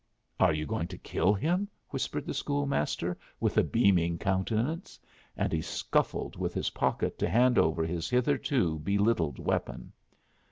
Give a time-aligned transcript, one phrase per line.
[0.39, 4.97] "Are you going to kill him?" whispered the school master, with a beaming countenance.
[5.37, 9.91] And he scuffled with his pocket to hand over his hitherto belittled weapon.